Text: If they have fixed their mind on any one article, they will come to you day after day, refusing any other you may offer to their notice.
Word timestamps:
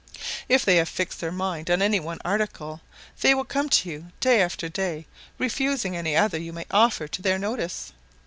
If 0.49 0.65
they 0.65 0.77
have 0.77 0.89
fixed 0.89 1.19
their 1.19 1.31
mind 1.31 1.69
on 1.69 1.79
any 1.79 1.99
one 1.99 2.17
article, 2.25 2.81
they 3.19 3.35
will 3.35 3.45
come 3.45 3.69
to 3.69 3.87
you 3.87 4.11
day 4.19 4.41
after 4.41 4.67
day, 4.67 5.05
refusing 5.37 5.95
any 5.95 6.15
other 6.17 6.39
you 6.39 6.51
may 6.53 6.65
offer 6.71 7.07
to 7.07 7.21
their 7.21 7.37
notice. 7.37 7.93